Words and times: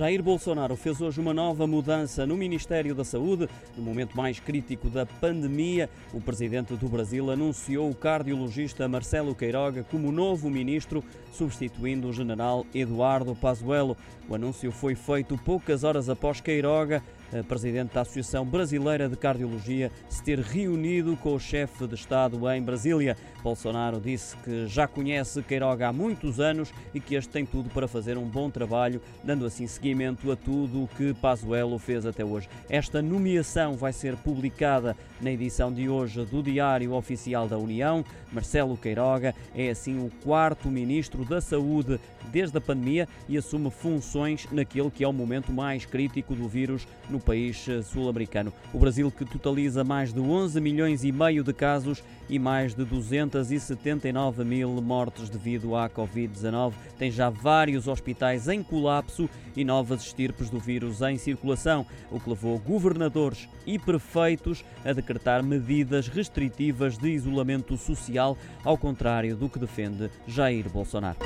Jair 0.00 0.22
Bolsonaro 0.22 0.76
fez 0.76 0.98
hoje 0.98 1.20
uma 1.20 1.34
nova 1.34 1.66
mudança 1.66 2.26
no 2.26 2.34
Ministério 2.34 2.94
da 2.94 3.04
Saúde. 3.04 3.46
No 3.76 3.82
momento 3.82 4.16
mais 4.16 4.40
crítico 4.40 4.88
da 4.88 5.04
pandemia, 5.04 5.90
o 6.14 6.22
presidente 6.22 6.74
do 6.74 6.88
Brasil 6.88 7.30
anunciou 7.30 7.90
o 7.90 7.94
cardiologista 7.94 8.88
Marcelo 8.88 9.34
Queiroga 9.34 9.84
como 9.84 10.10
novo 10.10 10.48
ministro, 10.48 11.04
substituindo 11.30 12.08
o 12.08 12.14
general 12.14 12.64
Eduardo 12.74 13.36
Pazuello. 13.36 13.94
O 14.26 14.34
anúncio 14.34 14.72
foi 14.72 14.94
feito 14.94 15.36
poucas 15.36 15.84
horas 15.84 16.08
após 16.08 16.40
Queiroga 16.40 17.02
presidente 17.46 17.94
da 17.94 18.00
Associação 18.00 18.44
Brasileira 18.44 19.08
de 19.08 19.16
Cardiologia, 19.16 19.90
se 20.08 20.22
ter 20.22 20.40
reunido 20.40 21.16
com 21.16 21.34
o 21.34 21.38
chefe 21.38 21.86
de 21.86 21.94
Estado 21.94 22.50
em 22.50 22.62
Brasília. 22.62 23.16
Bolsonaro 23.42 24.00
disse 24.00 24.36
que 24.38 24.66
já 24.66 24.86
conhece 24.86 25.42
Queiroga 25.42 25.88
há 25.88 25.92
muitos 25.92 26.40
anos 26.40 26.72
e 26.92 27.00
que 27.00 27.14
este 27.14 27.30
tem 27.30 27.46
tudo 27.46 27.70
para 27.70 27.86
fazer 27.86 28.18
um 28.18 28.26
bom 28.26 28.50
trabalho, 28.50 29.00
dando 29.22 29.46
assim 29.46 29.66
seguimento 29.90 30.30
a 30.30 30.36
tudo 30.36 30.84
o 30.84 30.88
que 30.96 31.12
Pazuello 31.14 31.76
fez 31.76 32.06
até 32.06 32.24
hoje. 32.24 32.48
Esta 32.68 33.02
nomeação 33.02 33.74
vai 33.74 33.92
ser 33.92 34.14
publicada 34.16 34.96
na 35.20 35.32
edição 35.32 35.72
de 35.72 35.88
hoje 35.88 36.24
do 36.26 36.44
Diário 36.44 36.92
Oficial 36.92 37.48
da 37.48 37.58
União. 37.58 38.04
Marcelo 38.30 38.76
Queiroga 38.76 39.34
é 39.52 39.68
assim 39.68 39.98
o 39.98 40.08
quarto 40.22 40.68
ministro 40.68 41.24
da 41.24 41.40
Saúde 41.40 41.98
desde 42.30 42.56
a 42.56 42.60
pandemia 42.60 43.08
e 43.28 43.36
assume 43.36 43.68
funções 43.68 44.46
naquele 44.52 44.92
que 44.92 45.02
é 45.02 45.08
o 45.08 45.12
momento 45.12 45.52
mais 45.52 45.84
crítico 45.84 46.36
do 46.36 46.46
vírus 46.46 46.86
no 47.08 47.18
país 47.18 47.66
sul-americano. 47.86 48.52
O 48.72 48.78
Brasil 48.78 49.10
que 49.10 49.24
totaliza 49.24 49.82
mais 49.82 50.12
de 50.12 50.20
11 50.20 50.60
milhões 50.60 51.02
e 51.02 51.10
meio 51.10 51.42
de 51.42 51.52
casos 51.52 52.00
e 52.30 52.38
mais 52.38 52.74
de 52.74 52.84
279 52.84 54.44
mil 54.44 54.70
mortes 54.80 55.28
devido 55.28 55.74
à 55.74 55.90
Covid-19, 55.90 56.72
tem 56.96 57.10
já 57.10 57.28
vários 57.28 57.88
hospitais 57.88 58.46
em 58.46 58.62
colapso 58.62 59.28
e 59.56 59.64
novas 59.64 60.02
estirpes 60.02 60.48
do 60.48 60.60
vírus 60.60 61.02
em 61.02 61.18
circulação, 61.18 61.84
o 62.08 62.20
que 62.20 62.30
levou 62.30 62.56
governadores 62.58 63.48
e 63.66 63.78
prefeitos 63.78 64.64
a 64.84 64.92
decretar 64.92 65.42
medidas 65.42 66.06
restritivas 66.06 66.96
de 66.96 67.08
isolamento 67.08 67.76
social, 67.76 68.38
ao 68.64 68.78
contrário 68.78 69.36
do 69.36 69.48
que 69.48 69.58
defende 69.58 70.08
Jair 70.26 70.70
Bolsonaro. 70.70 71.18